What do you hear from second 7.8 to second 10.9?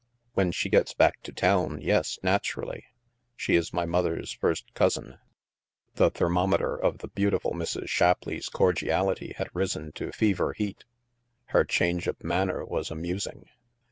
Shap leigh's cordiality had risen to fever heat.